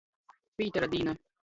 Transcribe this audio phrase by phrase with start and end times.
[0.61, 1.19] Pītera dīna.